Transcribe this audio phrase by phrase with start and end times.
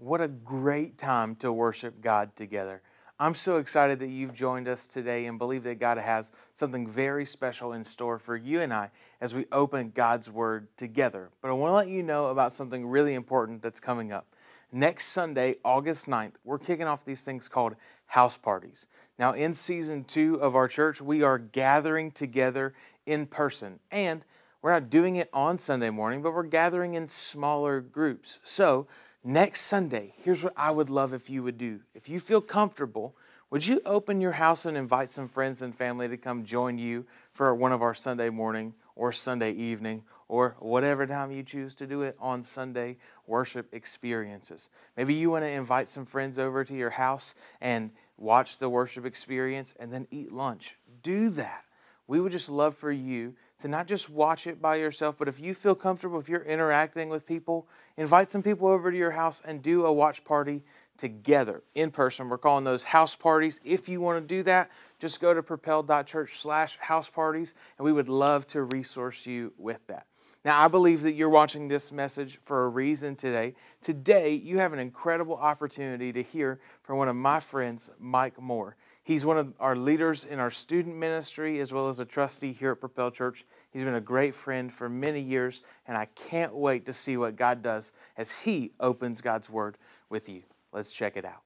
[0.00, 2.80] What a great time to worship God together.
[3.18, 7.26] I'm so excited that you've joined us today and believe that God has something very
[7.26, 11.28] special in store for you and I as we open God's Word together.
[11.42, 14.26] But I want to let you know about something really important that's coming up.
[14.72, 17.76] Next Sunday, August 9th, we're kicking off these things called
[18.06, 18.86] house parties.
[19.18, 22.72] Now, in season two of our church, we are gathering together
[23.04, 23.80] in person.
[23.90, 24.24] And
[24.62, 28.40] we're not doing it on Sunday morning, but we're gathering in smaller groups.
[28.42, 28.86] So,
[29.24, 31.80] next Sunday, here's what I would love if you would do.
[31.94, 33.14] If you feel comfortable,
[33.50, 37.04] would you open your house and invite some friends and family to come join you
[37.32, 41.86] for one of our Sunday morning or Sunday evening or whatever time you choose to
[41.86, 44.68] do it on Sunday worship experiences.
[44.96, 49.04] Maybe you want to invite some friends over to your house and watch the worship
[49.04, 50.76] experience and then eat lunch.
[51.02, 51.64] Do that.
[52.06, 55.38] We would just love for you to not just watch it by yourself, but if
[55.40, 59.42] you feel comfortable, if you're interacting with people, invite some people over to your house
[59.44, 60.62] and do a watch party
[60.96, 62.28] together in person.
[62.28, 63.60] We're calling those house parties.
[63.64, 67.92] If you want to do that, just go to propel.church slash house parties, and we
[67.92, 70.06] would love to resource you with that.
[70.42, 73.54] Now, I believe that you're watching this message for a reason today.
[73.82, 78.76] Today, you have an incredible opportunity to hear from one of my friends, Mike Moore.
[79.02, 82.72] He's one of our leaders in our student ministry as well as a trustee here
[82.72, 83.44] at Propel Church.
[83.70, 87.36] He's been a great friend for many years, and I can't wait to see what
[87.36, 89.78] God does as he opens God's Word
[90.10, 90.42] with you.
[90.72, 91.42] Let's check it out.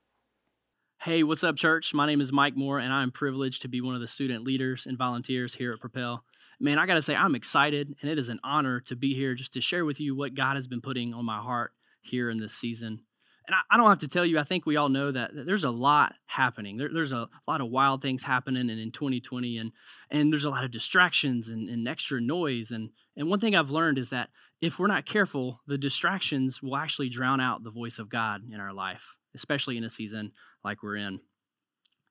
[1.02, 1.92] Hey, what's up, church?
[1.92, 4.86] My name is Mike Moore, and I'm privileged to be one of the student leaders
[4.86, 6.25] and volunteers here at Propel.
[6.58, 9.34] Man, I got to say, I'm excited, and it is an honor to be here
[9.34, 12.38] just to share with you what God has been putting on my heart here in
[12.38, 13.02] this season.
[13.47, 15.47] And I, I don't have to tell you, I think we all know that, that
[15.47, 16.78] there's a lot happening.
[16.78, 19.73] There, there's a lot of wild things happening in, in 2020, and,
[20.11, 22.70] and there's a lot of distractions and, and extra noise.
[22.70, 26.77] And, and one thing I've learned is that if we're not careful, the distractions will
[26.77, 30.83] actually drown out the voice of God in our life especially in a season like
[30.83, 31.20] we're in.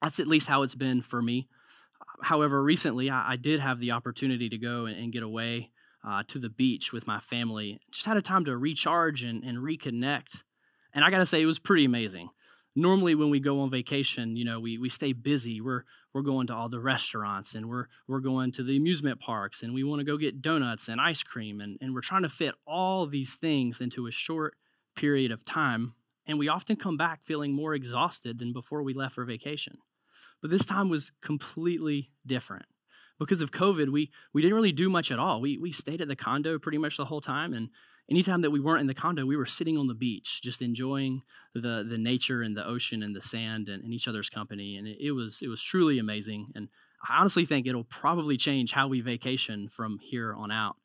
[0.02, 1.48] That's at least how it's been for me.
[2.22, 5.72] However, recently I, I did have the opportunity to go and, and get away
[6.06, 7.80] uh, to the beach with my family.
[7.92, 10.44] Just had a time to recharge and, and reconnect.
[10.94, 12.30] And I got to say, it was pretty amazing.
[12.76, 15.62] Normally, when we go on vacation, you know, we, we stay busy.
[15.62, 15.84] We're
[16.14, 19.74] we're going to all the restaurants and we're we're going to the amusement parks and
[19.74, 22.54] we want to go get donuts and ice cream and, and we're trying to fit
[22.68, 24.56] all these things into a short
[24.96, 25.94] period of time
[26.26, 29.76] and we often come back feeling more exhausted than before we left for vacation.
[30.42, 32.66] But this time was completely different.
[33.20, 35.40] Because of COVID, we, we didn't really do much at all.
[35.40, 37.54] We, we stayed at the condo pretty much the whole time.
[37.54, 37.70] And
[38.10, 41.22] anytime that we weren't in the condo, we were sitting on the beach, just enjoying
[41.54, 44.78] the, the nature and the ocean and the sand and, and each other's company.
[44.78, 46.48] And it, it, was, it was truly amazing.
[46.56, 46.70] And
[47.08, 50.78] I honestly think it'll probably change how we vacation from here on out.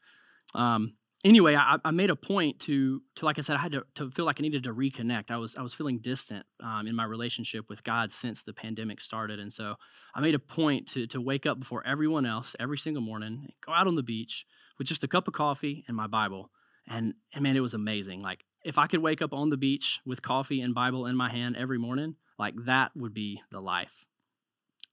[0.55, 3.85] Um, anyway, I, I, made a point to, to, like I said, I had to,
[3.97, 5.31] to feel like I needed to reconnect.
[5.31, 9.01] I was, I was feeling distant um, in my relationship with God since the pandemic
[9.01, 9.39] started.
[9.39, 9.77] And so
[10.15, 13.73] I made a point to, to wake up before everyone else every single morning, go
[13.73, 14.47] out on the beach
[14.79, 16.51] with just a cup of coffee and my Bible.
[16.89, 18.23] And, and man, it was amazing.
[18.23, 21.31] Like, if I could wake up on the beach with coffee and Bible in my
[21.31, 24.07] hand every morning, like that would be the life.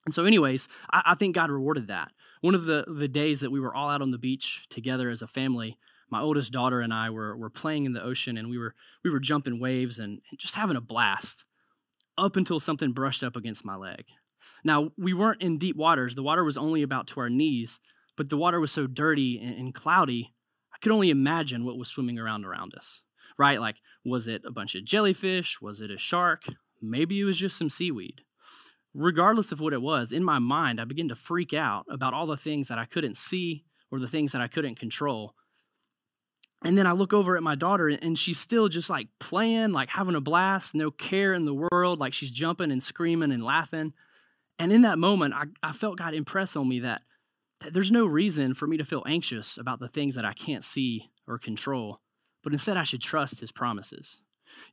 [0.05, 2.11] And so, anyways, I, I think God rewarded that.
[2.41, 5.21] One of the, the days that we were all out on the beach together as
[5.21, 5.77] a family,
[6.09, 9.09] my oldest daughter and I were, were playing in the ocean and we were, we
[9.09, 11.45] were jumping waves and, and just having a blast
[12.17, 14.05] up until something brushed up against my leg.
[14.63, 16.13] Now, we weren't in deep waters.
[16.13, 17.79] The water was only about to our knees,
[18.15, 20.34] but the water was so dirty and, and cloudy,
[20.75, 23.01] I could only imagine what was swimming around around us,
[23.39, 23.59] right?
[23.59, 25.61] Like, was it a bunch of jellyfish?
[25.61, 26.43] Was it a shark?
[26.81, 28.21] Maybe it was just some seaweed.
[28.93, 32.27] Regardless of what it was, in my mind, I began to freak out about all
[32.27, 35.35] the things that I couldn't see or the things that I couldn't control
[36.65, 39.89] and then I look over at my daughter and she's still just like playing, like
[39.89, 43.93] having a blast, no care in the world, like she's jumping and screaming and laughing.
[44.57, 47.14] And in that moment, I, I felt God impress on me that, that
[47.59, 51.09] there's no reason for me to feel anxious about the things that I can't see
[51.27, 52.01] or control,
[52.43, 54.21] but instead I should trust his promises.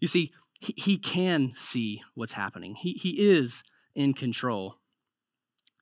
[0.00, 3.62] You see, he, he can see what's happening, he, he is
[3.94, 4.78] in control.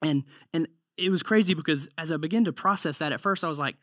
[0.02, 0.24] And,
[0.54, 0.66] and
[0.96, 3.76] it was crazy because as I began to process that, at first I was like,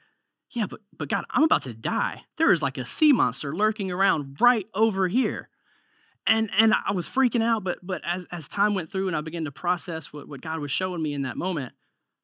[0.52, 2.24] yeah, but but God, I'm about to die.
[2.38, 5.50] There is like a sea monster lurking around right over here.
[6.26, 9.22] And and I was freaking out, but but as as time went through and I
[9.22, 11.74] began to process what, what God was showing me in that moment,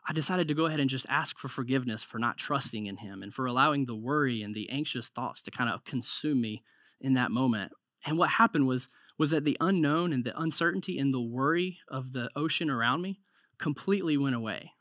[0.08, 3.24] I decided to go ahead and just ask for forgiveness for not trusting in him
[3.24, 6.64] and for allowing the worry and the anxious thoughts to kind of consume me
[7.00, 7.72] in that moment.
[8.06, 12.14] And what happened was was that the unknown and the uncertainty and the worry of
[12.14, 13.20] the ocean around me
[13.60, 14.72] completely went away.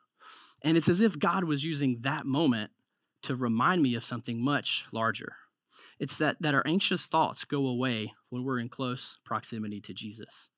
[0.62, 2.70] And it's as if God was using that moment
[3.24, 5.34] to remind me of something much larger.
[5.98, 10.48] It's that, that our anxious thoughts go away when we're in close proximity to Jesus.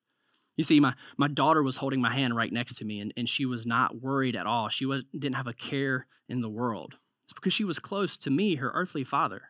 [0.57, 3.29] You see, my, my daughter was holding my hand right next to me, and, and
[3.29, 4.69] she was not worried at all.
[4.69, 6.95] She was, didn't have a care in the world.
[7.25, 9.43] It's because she was close to me, her earthly father.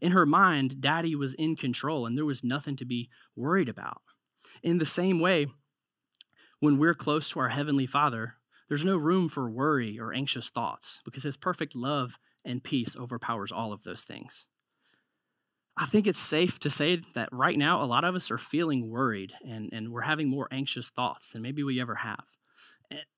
[0.00, 4.02] In her mind, daddy was in control, and there was nothing to be worried about.
[4.62, 5.46] In the same way,
[6.60, 8.34] when we're close to our heavenly father,
[8.68, 13.52] there's no room for worry or anxious thoughts because his perfect love and peace overpowers
[13.52, 14.46] all of those things.
[15.76, 18.90] I think it's safe to say that right now, a lot of us are feeling
[18.90, 22.24] worried and, and we're having more anxious thoughts than maybe we ever have.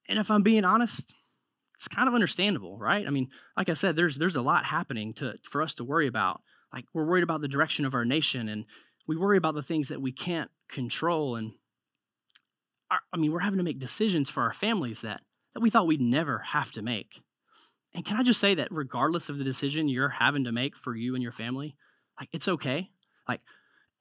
[0.09, 1.13] And if I'm being honest,
[1.75, 3.07] it's kind of understandable, right?
[3.07, 6.07] I mean, like I said, there's there's a lot happening to for us to worry
[6.07, 6.41] about.
[6.73, 8.65] Like we're worried about the direction of our nation, and
[9.07, 11.37] we worry about the things that we can't control.
[11.37, 11.53] And
[12.91, 15.21] our, I mean, we're having to make decisions for our families that
[15.55, 17.21] that we thought we'd never have to make.
[17.95, 20.95] And can I just say that regardless of the decision you're having to make for
[20.95, 21.77] you and your family,
[22.19, 22.91] like it's okay.
[23.29, 23.41] Like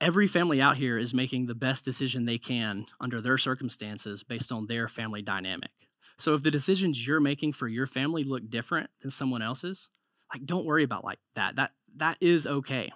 [0.02, 4.52] every family out here is making the best decision they can under their circumstances based
[4.52, 5.72] on their family dynamic.
[6.18, 9.90] So if the decisions you're making for your family look different than someone else's,
[10.34, 11.56] like don't worry about like that.
[11.56, 12.92] That that is okay.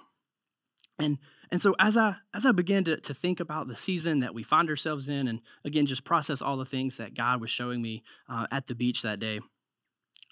[0.98, 1.18] And
[1.52, 4.44] and so as I as I began to, to think about the season that we
[4.44, 8.04] find ourselves in, and again just process all the things that God was showing me
[8.30, 9.40] uh, at the beach that day,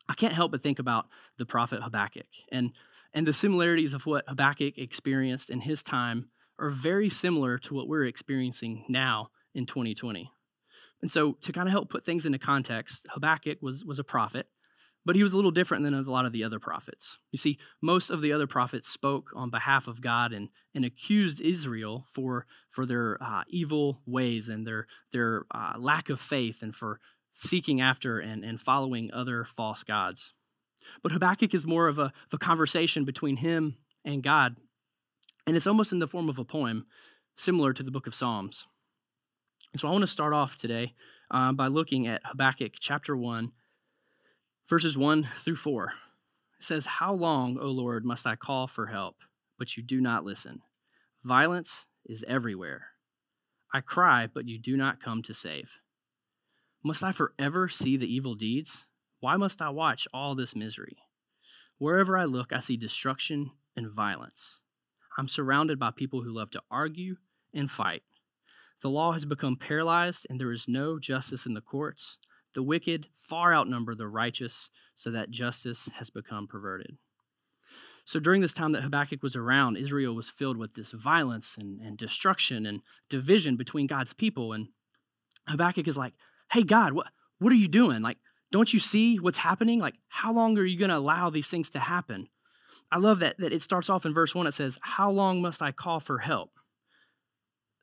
[0.10, 1.08] I can't help but think about
[1.38, 2.72] the prophet Habakkuk and
[3.18, 6.30] and the similarities of what Habakkuk experienced in his time
[6.60, 10.30] are very similar to what we're experiencing now in 2020.
[11.02, 14.46] And so, to kind of help put things into context, Habakkuk was, was a prophet,
[15.04, 17.18] but he was a little different than a lot of the other prophets.
[17.32, 21.42] You see, most of the other prophets spoke on behalf of God and, and accused
[21.42, 26.76] Israel for, for their uh, evil ways and their, their uh, lack of faith and
[26.76, 27.00] for
[27.32, 30.34] seeking after and, and following other false gods.
[31.04, 34.56] But Habakkuk is more of a, of a conversation between him and God,
[35.46, 36.86] and it's almost in the form of a poem,
[37.36, 38.66] similar to the book of Psalms.
[39.72, 40.94] And so I want to start off today
[41.32, 43.52] uh, by looking at Habakkuk chapter 1,
[44.68, 45.86] verses 1 through 4.
[46.60, 49.18] It says, How long, O Lord, must I call for help,
[49.60, 50.62] but you do not listen?
[51.24, 52.88] Violence is everywhere.
[53.74, 55.82] I cry, but you do not come to save.
[56.84, 58.87] Must I forever see the evil deeds?
[59.20, 60.98] Why must I watch all this misery?
[61.78, 64.60] Wherever I look, I see destruction and violence.
[65.18, 67.18] I'm surrounded by people who love to argue
[67.54, 68.04] and fight.
[68.82, 72.20] The law has become paralyzed, and there is no justice in the courts.
[72.54, 76.98] The wicked far outnumber the righteous, so that justice has become perverted.
[78.06, 81.82] So, during this time that Habakkuk was around, Israel was filled with this violence and,
[81.82, 84.54] and destruction and division between God's people.
[84.54, 84.70] And
[85.48, 86.14] Habakkuk is like,
[86.52, 87.08] Hey, God, what,
[87.40, 88.02] what are you doing?
[88.02, 88.18] Like,
[88.52, 89.80] don't you see what's happening?
[89.80, 92.30] Like, how long are you going to allow these things to happen?
[92.92, 94.48] I love that, that it starts off in verse one.
[94.48, 96.52] It says, How long must I call for help?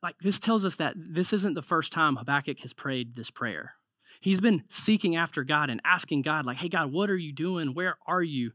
[0.01, 3.73] Like, this tells us that this isn't the first time Habakkuk has prayed this prayer.
[4.21, 7.73] He's been seeking after God and asking God, like, hey, God, what are you doing?
[7.73, 8.51] Where are you?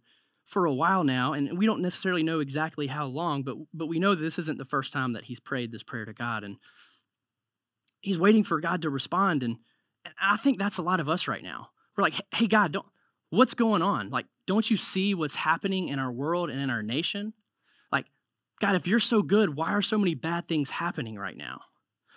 [0.47, 4.01] For a while now, and we don't necessarily know exactly how long, but but we
[4.01, 6.57] know this isn't the first time that he's prayed this prayer to God, and
[8.01, 9.45] he's waiting for God to respond.
[9.45, 9.59] And,
[10.05, 11.69] and I think that's a lot of us right now.
[12.01, 12.87] We're like, hey, God, don't,
[13.29, 14.09] what's going on?
[14.11, 17.35] Like, don't you see what's happening in our world and in our nation?
[17.93, 18.07] Like,
[18.61, 21.61] God, if you're so good, why are so many bad things happening right now?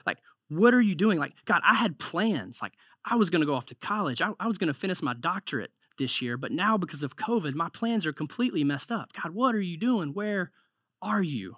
[0.06, 1.20] Like, what are you doing?
[1.20, 2.62] Like, God, I had plans.
[2.62, 2.74] Like,
[3.06, 4.22] I was going to go off to college.
[4.22, 7.54] I, I was going to finish my doctorate this year, but now because of COVID,
[7.54, 9.12] my plans are completely messed up.
[9.22, 10.14] God, what are you doing?
[10.14, 10.52] Where
[11.02, 11.58] are you?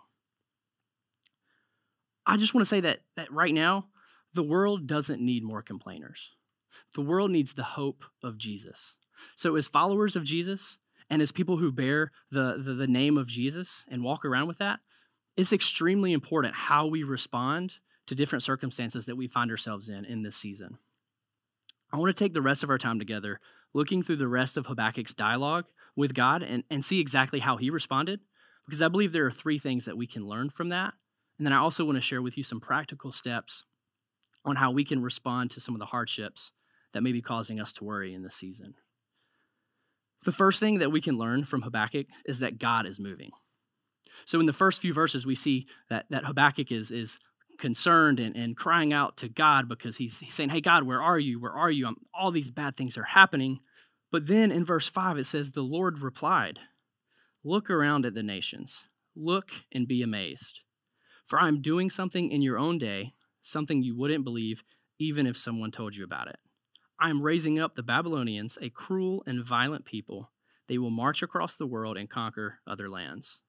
[2.25, 3.85] I just want to say that that right now,
[4.33, 6.31] the world doesn't need more complainers.
[6.94, 8.96] The world needs the hope of Jesus.
[9.36, 10.77] So, as followers of Jesus
[11.10, 14.58] and as people who bear the, the, the, name of Jesus and walk around with
[14.58, 14.79] that,
[15.38, 17.75] it's extremely important how we respond
[18.08, 20.77] to different circumstances that we find ourselves in in this season.
[21.91, 23.39] I want to take the rest of our time together
[23.75, 25.65] looking through the rest of Habakkuk's dialogue
[25.98, 28.22] with God and, and see exactly how he responded,
[28.65, 30.94] because I believe there are three things that we can learn from that.
[31.38, 33.65] And then I also want to share with you some practical steps
[34.46, 36.53] on how we can respond to some of the hardships
[36.95, 38.73] that may be causing us to worry in this season.
[40.23, 43.31] The first thing that we can learn from Habakkuk is that God is moving.
[44.23, 47.19] So in the first few verses, we see that, that Habakkuk is, is
[47.59, 51.19] concerned and, and crying out to God because he's, he's saying, Hey, God, where are
[51.19, 51.37] you?
[51.37, 51.85] Where are you?
[51.85, 53.59] I'm, all these bad things are happening.
[54.09, 56.59] But then in verse 5, it says, The Lord replied,
[57.43, 58.85] Look around at the nations,
[59.17, 60.61] look and be amazed.
[61.25, 63.11] For I'm doing something in your own day,
[63.41, 64.63] something you wouldn't believe
[64.97, 66.37] even if someone told you about it.
[66.99, 70.31] I am raising up the Babylonians, a cruel and violent people.
[70.67, 73.41] They will march across the world and conquer other lands.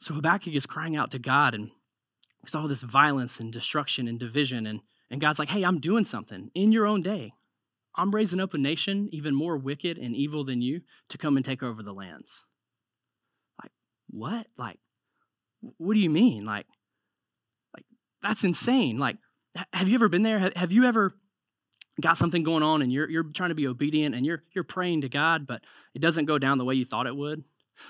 [0.00, 1.70] So Habakkuk is crying out to God and
[2.42, 4.66] there's all this violence and destruction and division.
[4.66, 7.32] And, and God's like, hey, I'm doing something in your own day.
[7.96, 11.44] I'm raising up a nation even more wicked and evil than you to come and
[11.44, 12.46] take over the lands.
[13.62, 13.72] Like,
[14.08, 14.46] what?
[14.56, 14.78] Like,
[15.76, 16.44] what do you mean?
[16.44, 16.66] Like,
[17.74, 17.84] like
[18.22, 18.98] that's insane.
[18.98, 19.16] Like,
[19.72, 20.50] have you ever been there?
[20.56, 21.14] Have you ever
[22.00, 25.02] got something going on and you're, you're trying to be obedient and you're, you're praying
[25.02, 25.62] to God, but
[25.94, 27.44] it doesn't go down the way you thought it would?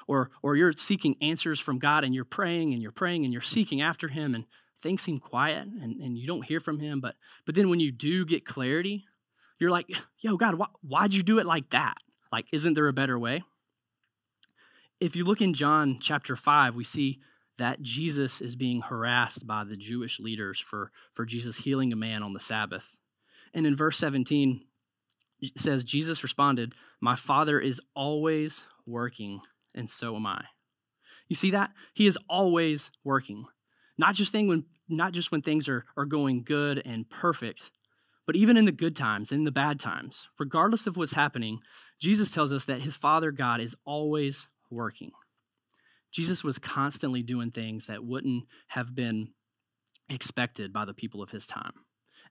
[0.06, 3.42] Or, or you're seeking answers from God and you're praying and you're praying and you're
[3.42, 4.46] seeking after Him and
[4.80, 7.00] things seem quiet and, and you don't hear from Him.
[7.00, 9.06] But, but then when you do get clarity,
[9.58, 9.90] you're like,
[10.20, 11.96] yo, God, why, why'd you do it like that?
[12.32, 13.42] Like, isn't there a better way?
[15.00, 17.20] If you look in John chapter 5, we see
[17.58, 22.22] that Jesus is being harassed by the Jewish leaders for, for Jesus healing a man
[22.22, 22.96] on the Sabbath.
[23.54, 24.62] And in verse 17,
[25.40, 29.40] it says, Jesus responded, My Father is always working,
[29.74, 30.44] and so am I.
[31.28, 31.70] You see that?
[31.94, 33.46] He is always working.
[33.96, 37.70] Not just, thing when, not just when things are, are going good and perfect,
[38.26, 41.60] but even in the good times, in the bad times, regardless of what's happening,
[42.00, 45.12] Jesus tells us that his Father God is always working.
[46.12, 49.32] Jesus was constantly doing things that wouldn't have been
[50.08, 51.72] expected by the people of his time.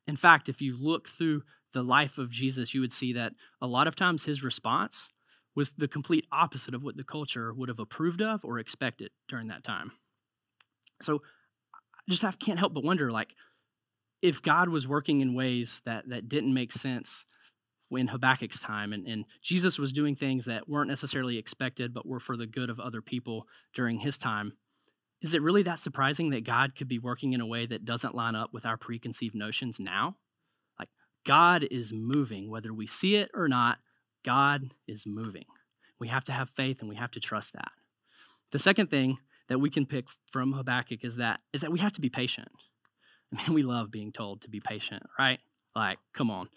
[0.09, 3.67] In fact, if you look through the life of Jesus, you would see that a
[3.67, 5.07] lot of times his response
[5.55, 9.49] was the complete opposite of what the culture would have approved of or expected during
[9.49, 9.91] that time.
[11.03, 11.21] So
[11.75, 13.35] I just can't help but wonder like,
[14.23, 17.25] if God was working in ways that, that didn't make sense
[17.91, 22.19] in Habakkuk's time, and, and Jesus was doing things that weren't necessarily expected but were
[22.19, 24.53] for the good of other people during his time,
[25.21, 28.15] is it really that surprising that God could be working in a way that doesn't
[28.15, 30.15] line up with our preconceived notions now?
[30.77, 30.89] Like,
[31.25, 33.79] God is moving, whether we see it or not,
[34.23, 35.45] God is moving.
[35.99, 37.71] We have to have faith and we have to trust that.
[38.51, 41.93] The second thing that we can pick from Habakkuk is that is that we have
[41.93, 42.47] to be patient.
[43.33, 45.39] I mean, we love being told to be patient, right?
[45.75, 46.49] Like, come on.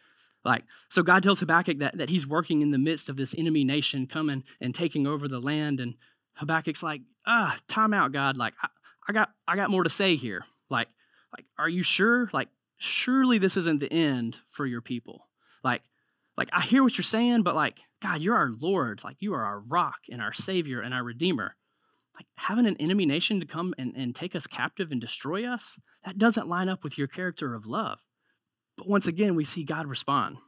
[0.45, 3.63] Like, so God tells Habakkuk that, that he's working in the midst of this enemy
[3.63, 5.79] nation coming and taking over the land.
[5.81, 5.95] And
[6.35, 8.37] Habakkuk's like, ah, time out, God.
[8.37, 8.69] Like, I,
[9.09, 10.45] I got I got more to say here.
[10.71, 10.89] Like,
[11.37, 12.31] like, are you sure?
[12.33, 12.49] Like,
[12.79, 15.29] surely this isn't the end for your people.
[15.63, 15.83] Like,
[16.37, 19.05] like I hear what you're saying, but like, God, you're our Lord.
[19.05, 21.57] Like, you are our rock and our Savior and our Redeemer
[22.15, 25.79] like having an enemy nation to come and, and take us captive and destroy us,
[26.05, 28.01] that doesn't line up with your character of love.
[28.77, 30.39] But once again, we see God respond.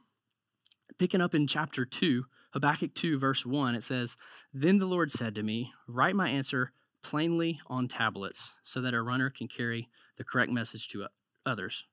[0.97, 4.15] Picking up in chapter 2, Habakkuk 2, verse 1, it says,
[4.53, 6.71] Then the Lord said to me, Write my answer
[7.03, 11.07] plainly on tablets so that a runner can carry the correct message to
[11.45, 11.85] others.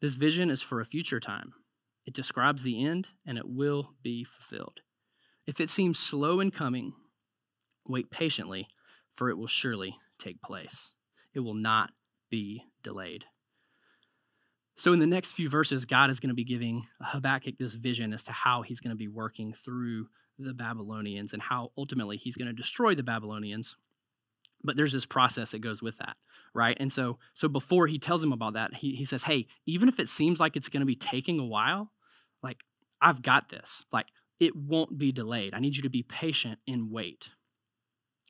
[0.00, 1.52] This vision is for a future time.
[2.04, 4.80] It describes the end and it will be fulfilled.
[5.46, 6.94] If it seems slow in coming,
[7.88, 8.66] wait patiently
[9.12, 10.94] for it will surely take place.
[11.32, 11.92] It will not
[12.28, 13.26] be delayed.
[14.76, 18.12] So, in the next few verses, God is going to be giving Habakkuk this vision
[18.12, 22.36] as to how he's going to be working through the Babylonians and how ultimately he's
[22.36, 23.76] going to destroy the Babylonians.
[24.64, 26.16] But there's this process that goes with that,
[26.54, 26.76] right?
[26.78, 29.98] And so, so before he tells him about that, he, he says, Hey, even if
[29.98, 31.90] it seems like it's going to be taking a while,
[32.42, 32.62] like,
[33.00, 33.84] I've got this.
[33.92, 34.06] Like,
[34.38, 35.54] it won't be delayed.
[35.54, 37.30] I need you to be patient and wait.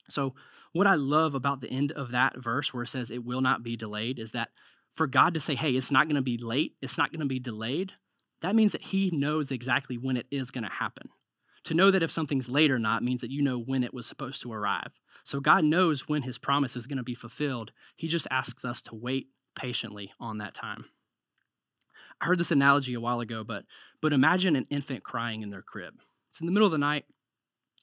[0.09, 0.35] So,
[0.73, 3.63] what I love about the end of that verse where it says it will not
[3.63, 4.51] be delayed is that
[4.93, 7.27] for God to say, hey, it's not going to be late, it's not going to
[7.27, 7.93] be delayed,
[8.43, 11.09] that means that He knows exactly when it is going to happen.
[11.65, 14.07] To know that if something's late or not means that you know when it was
[14.07, 14.99] supposed to arrive.
[15.25, 17.71] So, God knows when His promise is going to be fulfilled.
[17.97, 20.87] He just asks us to wait patiently on that time.
[22.21, 23.65] I heard this analogy a while ago, but,
[24.01, 25.95] but imagine an infant crying in their crib.
[26.31, 27.05] It's in the middle of the night.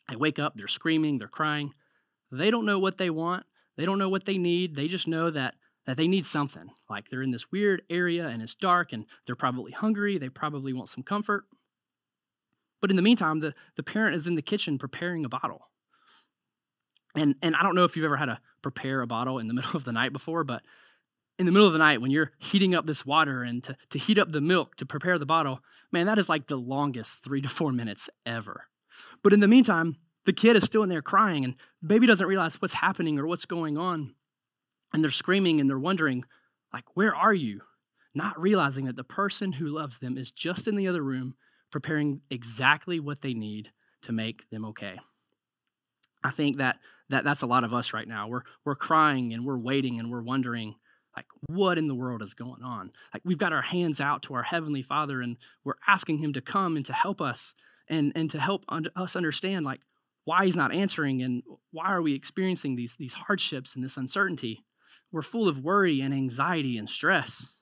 [0.10, 1.74] They wake up, they're screaming, they're crying.
[2.32, 3.46] They don't know what they want.
[3.78, 4.75] They don't know what they need.
[4.75, 5.56] They just know that
[5.89, 6.69] that they need something.
[6.88, 10.19] Like they're in this weird area and it's dark and they're probably hungry.
[10.19, 11.46] They probably want some comfort.
[12.79, 15.72] But in the meantime, the, the parent is in the kitchen preparing a bottle.
[17.15, 19.53] And, and I don't know if you've ever had to prepare a bottle in the
[19.55, 20.62] middle of the night before, but
[21.39, 23.98] in the middle of the night when you're heating up this water and to, to
[23.98, 25.60] heat up the milk to prepare the bottle,
[25.91, 28.65] man, that is like the longest three to four minutes ever.
[29.24, 32.62] But in the meantime, the kid is still in there crying, and baby doesn't realize
[32.62, 34.13] what's happening or what's going on.
[34.93, 36.25] And they're screaming and they're wondering,
[36.74, 37.62] like, where are you?
[38.15, 41.36] Not realizing that the person who loves them is just in the other room
[41.72, 45.00] preparing exactly what they need to make them okay.
[46.24, 46.79] I think that,
[47.10, 48.27] that that's a lot of us right now.
[48.27, 50.75] We're, we're crying and we're waiting and we're wondering,
[51.15, 52.91] like, what in the world is going on?
[53.13, 56.41] Like, we've got our hands out to our Heavenly Father and we're asking Him to
[56.41, 57.53] come and to help us
[57.88, 59.81] and, and to help un- us understand, like,
[60.25, 61.41] why he's not answering and
[61.72, 64.63] why are we experiencing these, these hardships and this uncertainty.
[65.12, 67.53] We're full of worry and anxiety and stress.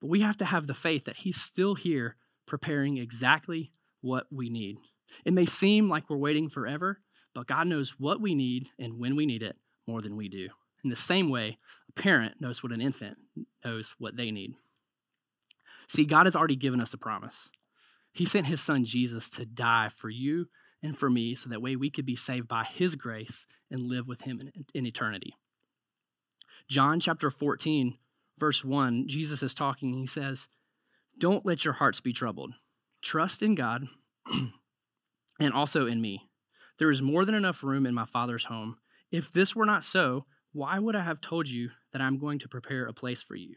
[0.00, 4.50] But we have to have the faith that he's still here preparing exactly what we
[4.50, 4.78] need.
[5.24, 7.00] It may seem like we're waiting forever,
[7.34, 10.48] but God knows what we need and when we need it more than we do.
[10.84, 13.18] In the same way, a parent knows what an infant
[13.64, 14.54] knows what they need.
[15.88, 17.50] See, God has already given us a promise.
[18.12, 20.48] He sent his son Jesus to die for you
[20.82, 24.08] and for me so that way we could be saved by his grace and live
[24.08, 25.34] with him in, in eternity.
[26.68, 27.98] John chapter 14,
[28.38, 29.94] verse 1, Jesus is talking.
[29.94, 30.48] He says,
[31.18, 32.54] Don't let your hearts be troubled.
[33.02, 33.86] Trust in God
[35.40, 36.28] and also in me.
[36.78, 38.76] There is more than enough room in my Father's home.
[39.10, 42.48] If this were not so, why would I have told you that I'm going to
[42.48, 43.54] prepare a place for you?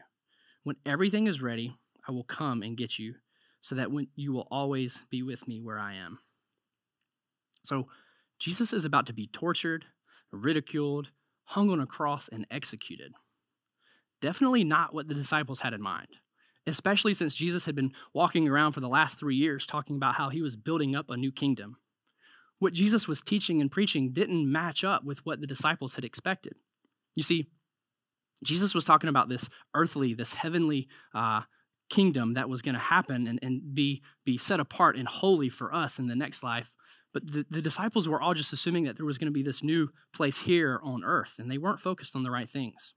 [0.64, 3.14] When everything is ready, I will come and get you,
[3.60, 6.18] so that when you will always be with me where I am.
[7.62, 7.88] So,
[8.38, 9.86] Jesus is about to be tortured,
[10.30, 11.08] ridiculed,
[11.46, 13.12] hung on a cross, and executed.
[14.20, 16.08] Definitely not what the disciples had in mind,
[16.66, 20.28] especially since Jesus had been walking around for the last three years talking about how
[20.28, 21.76] he was building up a new kingdom.
[22.58, 26.54] What Jesus was teaching and preaching didn't match up with what the disciples had expected.
[27.14, 27.48] You see,
[28.44, 31.42] Jesus was talking about this earthly, this heavenly uh,
[31.90, 35.74] kingdom that was going to happen and, and be, be set apart and holy for
[35.74, 36.74] us in the next life.
[37.16, 39.62] But the, the disciples were all just assuming that there was going to be this
[39.62, 42.92] new place here on earth, and they weren't focused on the right things.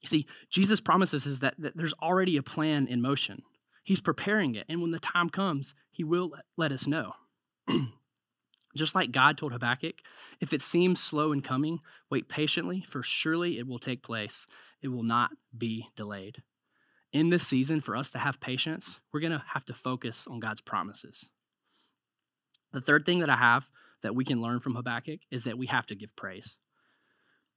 [0.00, 3.42] You see, Jesus promises us that, that there's already a plan in motion.
[3.84, 7.12] He's preparing it, and when the time comes, he will let us know.
[8.74, 9.96] Just like God told Habakkuk,
[10.40, 14.46] if it seems slow in coming, wait patiently, for surely it will take place.
[14.80, 16.42] It will not be delayed.
[17.12, 20.40] In this season, for us to have patience, we're going to have to focus on
[20.40, 21.28] God's promises.
[22.76, 23.70] The third thing that I have
[24.02, 26.58] that we can learn from Habakkuk is that we have to give praise.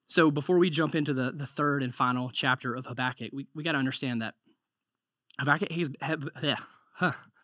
[0.07, 3.61] So before we jump into the, the third and final chapter of Habakkuk, we, we
[3.61, 4.35] got to understand that
[5.37, 5.89] Habakkuk has,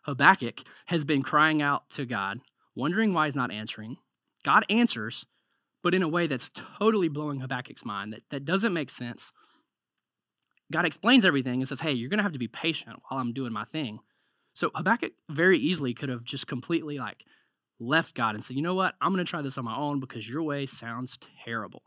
[0.06, 2.38] Habakkuk has been crying out to God
[2.74, 3.98] wondering why he's not answering.
[4.42, 5.26] God answers,
[5.82, 9.34] but in a way that's totally blowing Habakkuk's mind, that, that doesn't make sense.
[10.72, 13.34] God explains everything and says, hey, you're going to have to be patient while I'm
[13.34, 13.98] doing my thing.
[14.54, 17.26] So Habakkuk very easily could have just completely like
[17.78, 18.94] left God and said, you know what?
[19.00, 21.82] I'm going to try this on my own because your way sounds terrible.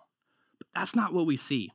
[0.57, 1.71] But that's not what we see.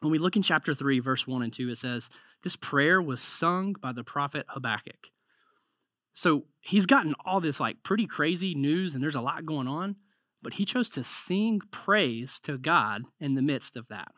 [0.00, 2.08] When we look in chapter 3, verse 1 and 2, it says,
[2.42, 5.10] This prayer was sung by the prophet Habakkuk.
[6.14, 9.96] So he's gotten all this like pretty crazy news and there's a lot going on,
[10.42, 14.08] but he chose to sing praise to God in the midst of that.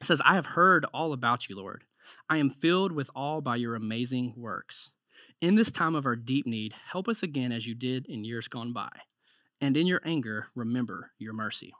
[0.00, 1.84] It says, I have heard all about you, Lord.
[2.28, 4.90] I am filled with awe by your amazing works.
[5.40, 8.48] In this time of our deep need, help us again as you did in years
[8.48, 8.90] gone by.
[9.60, 11.72] And in your anger, remember your mercy.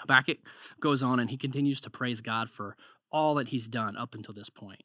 [0.00, 0.38] Habakkuk
[0.78, 2.76] goes on and he continues to praise God for
[3.10, 4.82] all that he's done up until this point.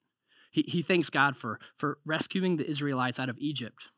[0.52, 3.90] He, he thanks God for, for rescuing the Israelites out of Egypt,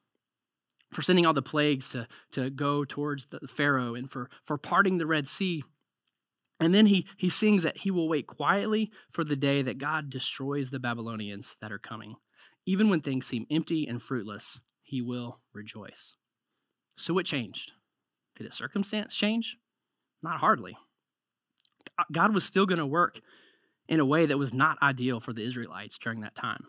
[0.91, 4.97] for sending all the plagues to, to go towards the Pharaoh, and for, for parting
[4.97, 5.63] the Red Sea.
[6.60, 10.10] And then he, he sings that he will wait quietly for the day that God
[10.10, 12.15] destroys the Babylonians that are coming.
[12.65, 16.15] Even when things seem empty and fruitless, he will rejoice.
[16.95, 17.73] So what changed?
[18.36, 19.58] Did a circumstance change?
[20.21, 20.78] Not hardly.
[22.12, 23.19] God was still going to work
[23.88, 26.65] in a way that was not ideal for the Israelites during that time.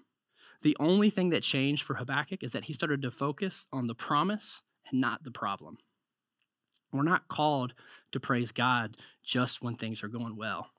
[0.63, 3.95] The only thing that changed for Habakkuk is that he started to focus on the
[3.95, 5.79] promise and not the problem.
[6.93, 7.75] We're not called
[8.13, 10.71] to praise God just when things are going well.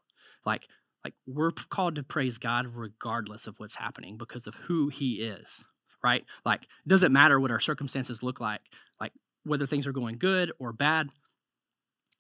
[0.46, 0.68] Like,
[1.06, 5.64] like we're called to praise God regardless of what's happening because of who he is,
[6.04, 6.26] right?
[6.44, 8.62] Like, it doesn't matter what our circumstances look like,
[9.00, 9.14] like
[9.44, 11.12] whether things are going good or bad,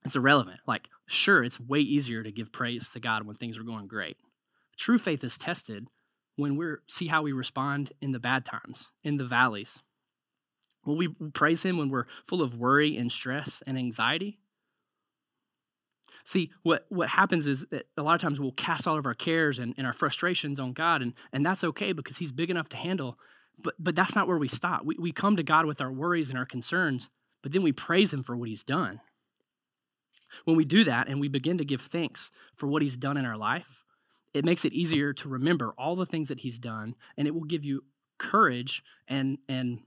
[0.05, 0.59] it's irrelevant.
[0.67, 4.17] Like, sure, it's way easier to give praise to God when things are going great.
[4.77, 5.87] True faith is tested
[6.35, 9.79] when we see how we respond in the bad times, in the valleys.
[10.85, 14.37] Will we praise Him when we're full of worry and stress and anxiety?
[16.23, 19.13] See, what, what happens is that a lot of times we'll cast all of our
[19.13, 22.69] cares and, and our frustrations on God, and, and that's okay because He's big enough
[22.69, 23.19] to handle.
[23.63, 24.83] But, but that's not where we stop.
[24.85, 27.09] We, we come to God with our worries and our concerns,
[27.41, 29.01] but then we praise Him for what He's done.
[30.45, 33.25] When we do that and we begin to give thanks for what He's done in
[33.25, 33.83] our life,
[34.33, 37.43] it makes it easier to remember all the things that He's done, and it will
[37.43, 37.83] give you
[38.17, 39.79] courage and and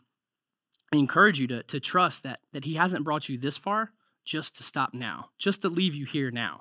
[0.93, 3.93] encourage you to, to trust that, that He hasn't brought you this far
[4.29, 6.61] just to stop now, just to leave you here now.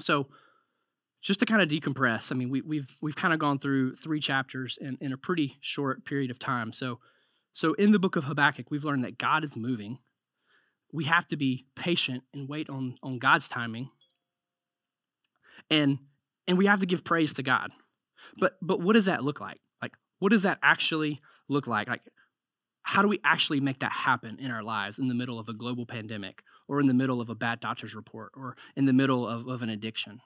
[0.00, 0.28] So,
[1.20, 4.20] just to kind of decompress, I mean, we, we've we've kind of gone through three
[4.20, 6.72] chapters in, in a pretty short period of time.
[6.72, 7.00] So,
[7.52, 9.98] So, in the book of Habakkuk, we've learned that God is moving.
[10.90, 13.90] We have to be patient and wait on, on God's timing.
[15.70, 15.98] And,
[16.46, 17.72] and we have to give praise to God.
[18.38, 19.58] But, but what does that look like?
[19.82, 21.88] Like, what does that actually look like?
[21.88, 22.00] Like,
[22.82, 25.54] how do we actually make that happen in our lives in the middle of a
[25.54, 29.26] global pandemic or in the middle of a bad doctor's report or in the middle
[29.26, 30.20] of, of an addiction?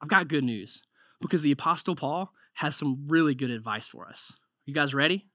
[0.00, 0.82] I've got good news
[1.20, 4.32] because the Apostle Paul has some really good advice for us.
[4.64, 5.26] You guys ready?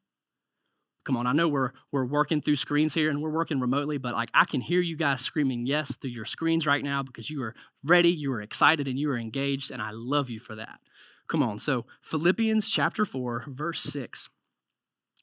[1.06, 4.16] Come on, I know we're we're working through screens here and we're working remotely, but
[4.16, 7.44] like I can hear you guys screaming yes through your screens right now because you
[7.44, 10.80] are ready, you are excited, and you are engaged, and I love you for that.
[11.28, 11.60] Come on.
[11.60, 14.30] So Philippians chapter 4, verse 6.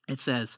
[0.09, 0.57] It says,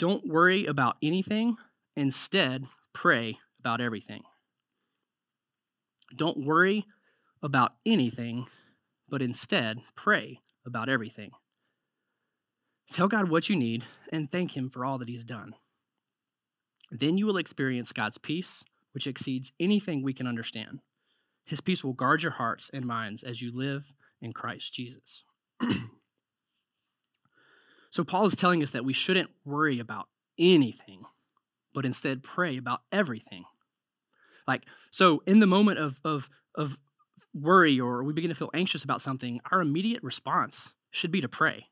[0.00, 1.58] Don't worry about anything,
[1.94, 4.22] instead, pray about everything.
[6.16, 6.86] Don't worry
[7.42, 8.46] about anything,
[9.10, 11.32] but instead, pray about everything.
[12.90, 15.52] Tell God what you need and thank Him for all that He's done.
[16.90, 20.80] Then you will experience God's peace, which exceeds anything we can understand.
[21.44, 25.24] His peace will guard your hearts and minds as you live in Christ Jesus.
[27.90, 30.06] so, Paul is telling us that we shouldn't worry about
[30.38, 31.02] anything,
[31.74, 33.44] but instead pray about everything.
[34.46, 36.78] Like, so in the moment of, of, of
[37.34, 41.28] worry or we begin to feel anxious about something, our immediate response should be to
[41.28, 41.66] pray.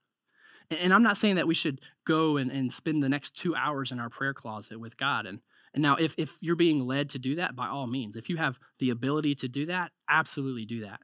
[0.70, 3.90] And I'm not saying that we should go and, and spend the next two hours
[3.90, 5.24] in our prayer closet with God.
[5.24, 5.40] And,
[5.72, 8.36] and now, if, if you're being led to do that, by all means, if you
[8.36, 11.00] have the ability to do that, absolutely do that.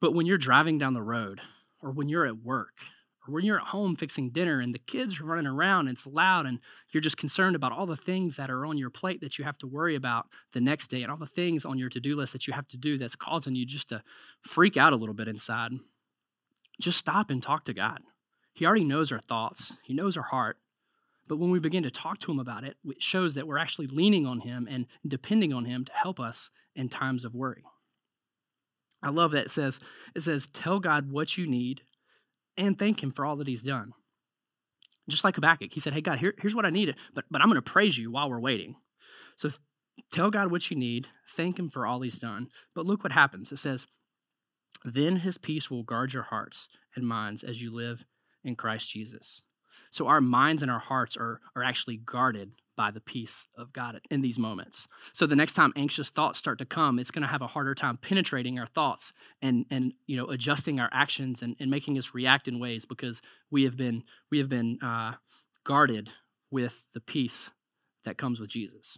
[0.00, 1.40] But when you're driving down the road,
[1.80, 2.80] or when you're at work,
[3.28, 6.06] or when you're at home fixing dinner and the kids are running around and it's
[6.06, 6.58] loud and
[6.90, 9.58] you're just concerned about all the things that are on your plate that you have
[9.58, 12.32] to worry about the next day and all the things on your to do list
[12.32, 14.02] that you have to do that's causing you just to
[14.42, 15.72] freak out a little bit inside,
[16.80, 17.98] just stop and talk to God.
[18.54, 20.56] He already knows our thoughts, He knows our heart.
[21.28, 23.86] But when we begin to talk to Him about it, it shows that we're actually
[23.86, 27.64] leaning on Him and depending on Him to help us in times of worry.
[29.02, 29.78] I love that it says,
[30.14, 31.82] it says, tell God what you need
[32.58, 33.92] and thank Him for all that He's done.
[35.08, 37.48] Just like Habakkuk, he said, Hey, God, here, here's what I need, but, but I'm
[37.48, 38.76] going to praise you while we're waiting.
[39.36, 39.48] So
[40.12, 42.48] tell God what you need, thank Him for all He's done.
[42.74, 43.50] But look what happens.
[43.50, 43.86] It says,
[44.84, 48.04] Then His peace will guard your hearts and minds as you live
[48.44, 49.42] in Christ Jesus.
[49.90, 54.00] So our minds and our hearts are, are actually guarded by the peace of God
[54.08, 54.86] in these moments.
[55.12, 57.74] So the next time anxious thoughts start to come, it's going to have a harder
[57.74, 59.12] time penetrating our thoughts
[59.42, 63.20] and and you know adjusting our actions and, and making us react in ways because
[63.50, 65.14] we have been we have been uh,
[65.64, 66.10] guarded
[66.52, 67.50] with the peace
[68.04, 68.96] that comes with Jesus.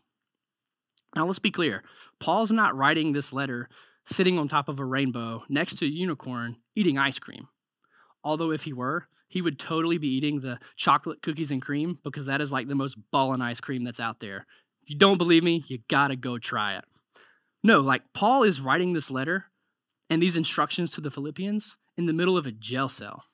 [1.16, 1.82] Now let's be clear.
[2.20, 3.70] Paul's not writing this letter
[4.04, 7.48] sitting on top of a rainbow next to a unicorn eating ice cream.
[8.22, 12.26] Although if he were, he would totally be eating the chocolate cookies and cream because
[12.26, 14.44] that is like the most ballin' ice cream that's out there.
[14.82, 16.84] If you don't believe me, you gotta go try it.
[17.62, 19.46] No, like Paul is writing this letter
[20.10, 23.24] and these instructions to the Philippians in the middle of a jail cell.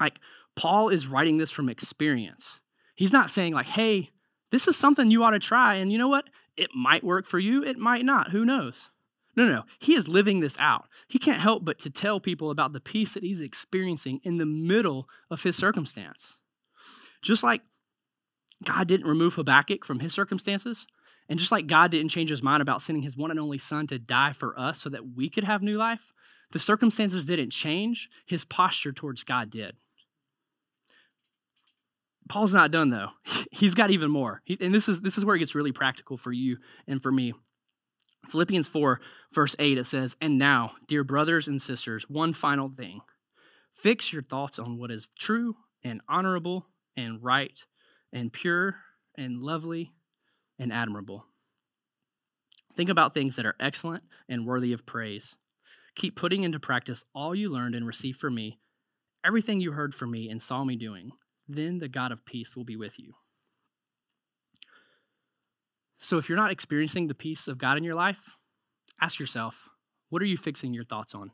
[0.00, 0.18] Like
[0.56, 2.60] Paul is writing this from experience.
[2.94, 4.10] He's not saying, like, hey,
[4.50, 6.28] this is something you ought to try, and you know what?
[6.56, 8.30] It might work for you, it might not.
[8.30, 8.88] Who knows?
[9.34, 9.62] No, no.
[9.78, 10.86] He is living this out.
[11.08, 14.46] He can't help but to tell people about the peace that he's experiencing in the
[14.46, 16.38] middle of his circumstance.
[17.22, 17.62] Just like
[18.64, 20.86] God didn't remove Habakkuk from his circumstances,
[21.28, 23.86] and just like God didn't change his mind about sending his one and only son
[23.86, 26.12] to die for us so that we could have new life,
[26.50, 28.10] the circumstances didn't change.
[28.26, 29.76] His posture towards God did.
[32.28, 33.10] Paul's not done though.
[33.50, 34.42] He's got even more.
[34.60, 37.32] And this is this is where it gets really practical for you and for me.
[38.28, 39.00] Philippians 4,
[39.32, 43.00] verse 8, it says, And now, dear brothers and sisters, one final thing.
[43.72, 47.64] Fix your thoughts on what is true and honorable and right
[48.12, 48.76] and pure
[49.16, 49.92] and lovely
[50.58, 51.26] and admirable.
[52.74, 55.36] Think about things that are excellent and worthy of praise.
[55.94, 58.58] Keep putting into practice all you learned and received from me,
[59.24, 61.10] everything you heard from me and saw me doing.
[61.48, 63.14] Then the God of peace will be with you.
[66.02, 68.34] So if you're not experiencing the peace of God in your life,
[69.00, 69.68] ask yourself,
[70.10, 71.30] what are you fixing your thoughts on?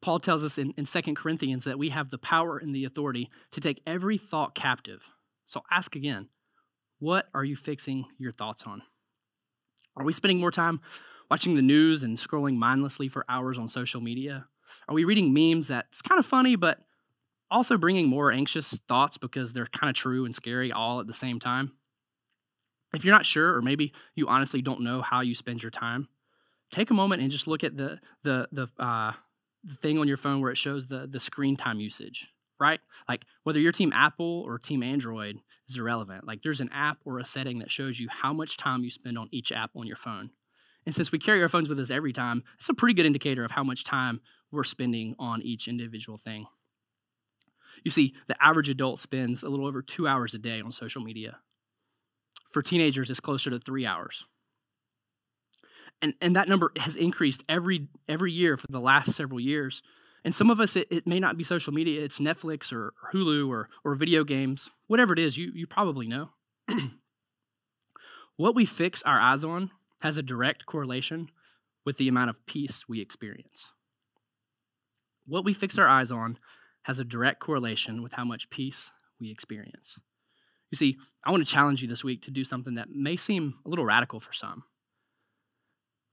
[0.00, 3.28] Paul tells us in, in 2 Corinthians that we have the power and the authority
[3.50, 5.10] to take every thought captive.
[5.46, 6.28] So ask again,
[7.00, 8.82] what are you fixing your thoughts on?
[9.96, 10.80] Are we spending more time
[11.28, 14.46] watching the news and scrolling mindlessly for hours on social media?
[14.88, 16.78] Are we reading memes that's kind of funny, but
[17.50, 21.12] also bringing more anxious thoughts because they're kind of true and scary all at the
[21.12, 21.72] same time?
[22.94, 26.08] If you're not sure, or maybe you honestly don't know how you spend your time,
[26.70, 29.12] take a moment and just look at the the the, uh,
[29.64, 32.28] the thing on your phone where it shows the the screen time usage.
[32.60, 32.80] right?
[33.08, 36.26] Like whether you're team Apple or team Android is irrelevant.
[36.26, 39.18] Like there's an app or a setting that shows you how much time you spend
[39.18, 40.30] on each app on your phone.
[40.86, 43.44] And since we carry our phones with us every time, it's a pretty good indicator
[43.44, 44.20] of how much time
[44.52, 46.46] we're spending on each individual thing.
[47.84, 51.02] You see, the average adult spends a little over two hours a day on social
[51.02, 51.38] media.
[52.50, 54.24] For teenagers, it's closer to three hours.
[56.02, 59.82] And, and that number has increased every, every year for the last several years.
[60.24, 63.10] And some of us, it, it may not be social media, it's Netflix or, or
[63.12, 66.30] Hulu or, or video games, whatever it is, you, you probably know.
[68.36, 69.70] what we fix our eyes on
[70.02, 71.30] has a direct correlation
[71.84, 73.70] with the amount of peace we experience.
[75.26, 76.38] What we fix our eyes on
[76.82, 79.98] has a direct correlation with how much peace we experience.
[80.70, 83.54] You see, I want to challenge you this week to do something that may seem
[83.64, 84.64] a little radical for some.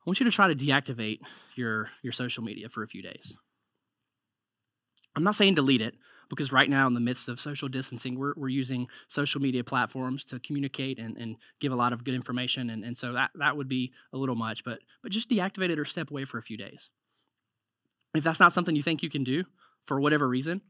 [0.06, 1.20] I want you to try to deactivate
[1.56, 3.36] your, your social media for a few days.
[5.16, 5.96] I'm not saying delete it
[6.30, 10.26] because right now, in the midst of social distancing, we're, we're using social media platforms
[10.26, 12.70] to communicate and, and give a lot of good information.
[12.70, 15.80] And, and so that, that would be a little much, but, but just deactivate it
[15.80, 16.90] or step away for a few days.
[18.16, 19.44] If that's not something you think you can do
[19.86, 20.62] for whatever reason,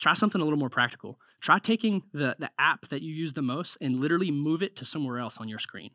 [0.00, 1.18] try something a little more practical.
[1.40, 4.84] Try taking the, the app that you use the most and literally move it to
[4.84, 5.90] somewhere else on your screen,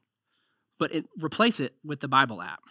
[0.77, 2.61] but it, replace it with the Bible app.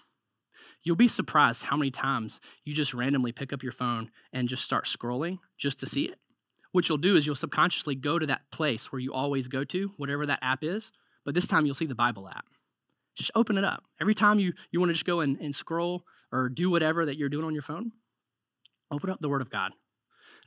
[0.83, 4.65] You'll be surprised how many times you just randomly pick up your phone and just
[4.65, 6.19] start scrolling just to see it.
[6.73, 9.93] What you'll do is you'll subconsciously go to that place where you always go to,
[9.97, 10.93] whatever that app is,
[11.25, 12.45] but this time you'll see the Bible app.
[13.17, 13.85] Just open it up.
[14.01, 17.17] Every time you, you want to just go and, and scroll or do whatever that
[17.17, 17.93] you're doing on your phone,
[18.91, 19.73] open up the Word of God.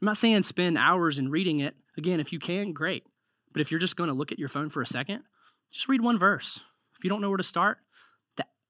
[0.01, 1.75] I'm not saying spend hours in reading it.
[1.97, 3.05] Again, if you can, great.
[3.53, 5.23] But if you're just going to look at your phone for a second,
[5.71, 6.59] just read one verse.
[6.97, 7.77] If you don't know where to start,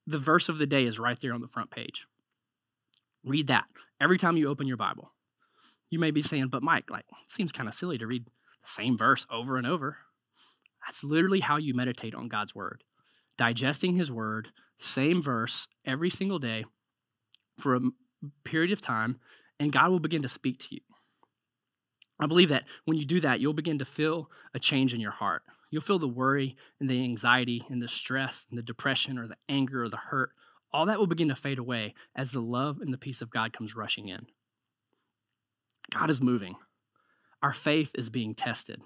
[0.08, 2.08] the verse of the day is right there on the front page.
[3.24, 3.65] Read that
[4.02, 5.12] every time you open your Bible.
[5.89, 8.32] You may be saying, but Mike, like, it seems kind of silly to read the
[8.63, 9.98] same verse over and over.
[10.86, 12.84] That's literally how you meditate on God's word.
[13.38, 16.65] Digesting his word, same verse every single day
[17.60, 17.82] for a
[18.44, 19.20] period of time,
[19.60, 20.82] and God will begin to speak to you.
[22.21, 25.12] I believe that when you do that, you'll begin to feel a change in your
[25.12, 25.41] heart.
[25.71, 29.38] You'll feel the worry and the anxiety and the stress and the depression or the
[29.49, 30.31] anger or the hurt.
[30.71, 33.53] All that will begin to fade away as the love and the peace of God
[33.53, 34.27] comes rushing in.
[35.91, 36.55] God is moving.
[37.41, 38.81] Our faith is being tested.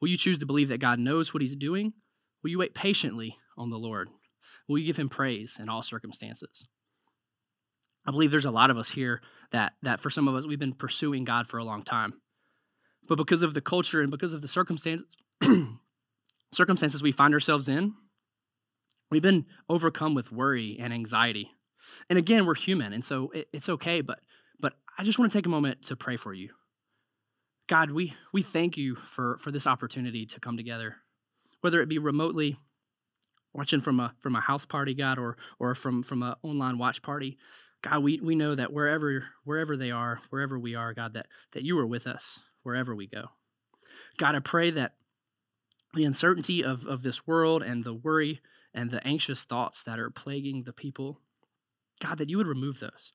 [0.00, 1.94] Will you choose to believe that God knows what He's doing?
[2.42, 4.10] Will you wait patiently on the Lord?
[4.68, 6.66] Will you give Him praise in all circumstances?
[8.06, 10.58] I believe there's a lot of us here that, that for some of us, we've
[10.58, 12.14] been pursuing God for a long time.
[13.12, 15.06] But because of the culture and because of the circumstances,
[16.50, 17.92] circumstances we find ourselves in,
[19.10, 21.52] we've been overcome with worry and anxiety.
[22.08, 24.00] And again, we're human, and so it, it's okay.
[24.00, 24.20] But
[24.60, 26.54] but I just want to take a moment to pray for you.
[27.68, 30.96] God, we we thank you for for this opportunity to come together,
[31.60, 32.56] whether it be remotely,
[33.52, 37.02] watching from a from a house party, God, or or from from an online watch
[37.02, 37.36] party.
[37.82, 41.62] God, we, we know that wherever wherever they are, wherever we are, God, that that
[41.62, 43.26] you are with us wherever we go.
[44.18, 44.94] God, I pray that
[45.94, 48.40] the uncertainty of, of this world and the worry
[48.74, 51.20] and the anxious thoughts that are plaguing the people,
[52.00, 53.12] God, that you would remove those.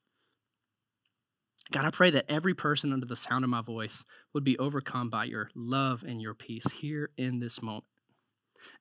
[1.71, 5.09] God, I pray that every person under the sound of my voice would be overcome
[5.09, 7.85] by your love and your peace here in this moment.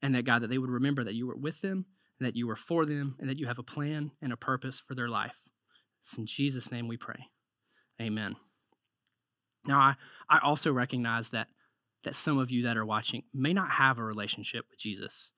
[0.03, 1.87] And that, God, that they would remember that you were with them
[2.19, 4.81] and that you were for them and that you have a plan and a purpose
[4.81, 5.37] for their life.
[6.01, 7.27] It's in Jesus' name we pray.
[8.01, 8.37] Amen.
[9.67, 9.95] Now, I,
[10.29, 11.49] I also recognize that,
[12.05, 15.33] that some of you that are watching may not have a relationship with Jesus.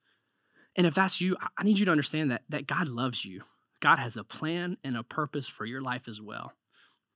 [0.77, 3.43] And if that's you, I need you to understand that, that God loves you.
[3.81, 6.53] God has a plan and a purpose for your life as well.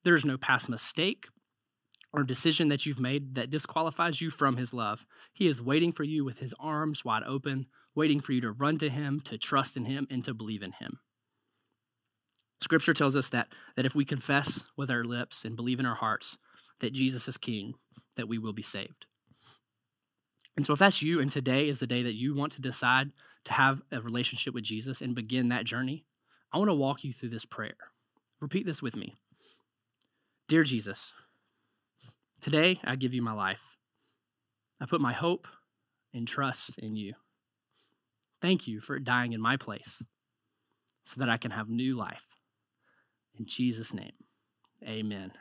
[0.05, 1.27] There's no past mistake
[2.13, 5.07] or decision that you've made that disqualifies you from his love.
[5.33, 8.79] He is waiting for you with his arms wide open, waiting for you to run
[8.79, 10.99] to him, to trust in him, and to believe in him.
[12.61, 15.97] Scripture tells us that, that if we confess with our lips and believe in our
[15.97, 16.37] hearts
[16.81, 17.75] that Jesus is King,
[18.17, 19.07] that we will be saved.
[20.57, 23.13] And so, if that's you, and today is the day that you want to decide
[23.45, 26.05] to have a relationship with Jesus and begin that journey,
[26.53, 27.77] I want to walk you through this prayer.
[28.41, 29.15] Repeat this with me
[30.49, 31.13] Dear Jesus,
[32.41, 33.77] today I give you my life.
[34.81, 35.47] I put my hope
[36.13, 37.15] and trust in you.
[38.43, 40.03] Thank you for dying in my place
[41.05, 42.27] so that I can have new life.
[43.39, 44.13] In Jesus' name,
[44.87, 45.33] amen.